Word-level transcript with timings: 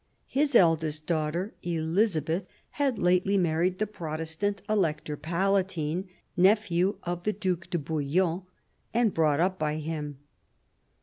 His 0.29 0.55
eldest 0.55 1.05
daughter, 1.05 1.53
Elizabeth, 1.61 2.47
had 2.81 2.97
lately 2.97 3.37
married 3.37 3.77
the 3.77 3.85
Protestant 3.85 4.63
Elector 4.67 5.15
Palatine, 5.15 6.09
nephew 6.35 6.97
of 7.03 7.21
the 7.21 7.33
Due 7.33 7.57
de 7.69 7.77
Bouillon 7.77 8.41
and 8.95 9.13
brought 9.13 9.39
up 9.39 9.59
by 9.59 9.75
him. 9.75 10.17